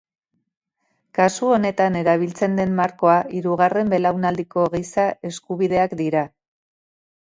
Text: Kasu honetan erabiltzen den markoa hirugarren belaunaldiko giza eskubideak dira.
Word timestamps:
Kasu 1.17 1.51
honetan 1.57 1.99
erabiltzen 2.01 2.57
den 2.61 2.75
markoa 2.81 3.19
hirugarren 3.37 3.95
belaunaldiko 3.95 4.69
giza 4.81 5.09
eskubideak 5.35 5.99
dira. 6.07 6.31